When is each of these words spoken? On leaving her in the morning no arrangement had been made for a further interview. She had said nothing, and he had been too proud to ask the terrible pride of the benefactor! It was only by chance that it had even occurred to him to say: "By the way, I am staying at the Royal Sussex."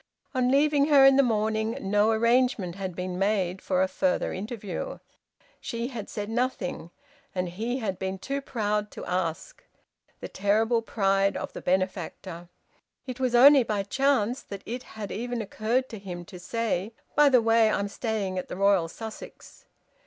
On 0.33 0.49
leaving 0.49 0.85
her 0.87 1.05
in 1.05 1.15
the 1.15 1.21
morning 1.21 1.77
no 1.79 2.09
arrangement 2.09 2.73
had 2.73 2.95
been 2.95 3.19
made 3.19 3.61
for 3.61 3.83
a 3.83 3.87
further 3.87 4.33
interview. 4.33 4.97
She 5.59 5.89
had 5.89 6.09
said 6.09 6.27
nothing, 6.27 6.89
and 7.35 7.49
he 7.49 7.77
had 7.77 7.99
been 7.99 8.17
too 8.17 8.41
proud 8.41 8.89
to 8.93 9.05
ask 9.05 9.63
the 10.19 10.27
terrible 10.27 10.81
pride 10.81 11.37
of 11.37 11.53
the 11.53 11.61
benefactor! 11.61 12.49
It 13.05 13.19
was 13.19 13.35
only 13.35 13.61
by 13.61 13.83
chance 13.83 14.41
that 14.41 14.63
it 14.65 14.81
had 14.81 15.11
even 15.11 15.39
occurred 15.39 15.87
to 15.89 15.99
him 15.99 16.25
to 16.25 16.39
say: 16.39 16.93
"By 17.15 17.29
the 17.29 17.39
way, 17.39 17.69
I 17.69 17.77
am 17.79 17.87
staying 17.87 18.39
at 18.39 18.47
the 18.47 18.57
Royal 18.57 18.87
Sussex." 18.87 19.65